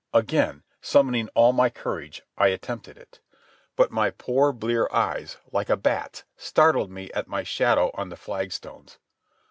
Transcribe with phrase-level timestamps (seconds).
[0.15, 3.19] Again, summoning all my courage, I attempted it.
[3.75, 8.17] But my poor blear eyes, like a bat's, startled me at my shadow on the
[8.17, 8.97] flagstones.